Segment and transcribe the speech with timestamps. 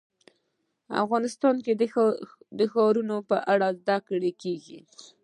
[1.03, 1.73] افغانستان کې
[2.59, 4.79] د ښارونه په اړه زده کړه کېږي.